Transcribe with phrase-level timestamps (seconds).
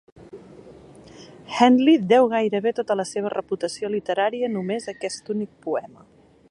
[1.57, 6.09] Henley deu gairebé tota la seva reputació literària només a aquests únic poema.